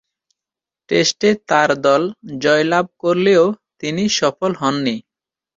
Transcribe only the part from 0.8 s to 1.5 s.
টেস্টে